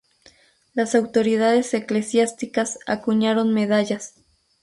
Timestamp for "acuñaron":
2.87-3.53